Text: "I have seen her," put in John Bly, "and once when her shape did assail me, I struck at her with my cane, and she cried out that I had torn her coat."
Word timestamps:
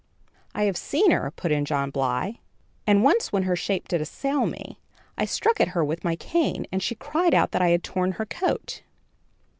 "I 0.55 0.63
have 0.63 0.77
seen 0.77 1.11
her," 1.11 1.29
put 1.29 1.51
in 1.51 1.63
John 1.63 1.91
Bly, 1.91 2.39
"and 2.87 3.03
once 3.03 3.31
when 3.31 3.43
her 3.43 3.55
shape 3.55 3.87
did 3.87 4.01
assail 4.01 4.47
me, 4.47 4.79
I 5.15 5.25
struck 5.25 5.61
at 5.61 5.67
her 5.77 5.85
with 5.85 6.03
my 6.03 6.15
cane, 6.15 6.65
and 6.71 6.81
she 6.81 6.95
cried 6.95 7.35
out 7.35 7.51
that 7.51 7.61
I 7.61 7.69
had 7.69 7.83
torn 7.83 8.13
her 8.13 8.25
coat." 8.25 8.81